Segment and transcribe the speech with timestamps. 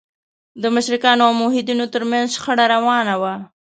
[0.61, 3.33] د مشرکانو او موحدینو تر منځ شخړه روانه وه.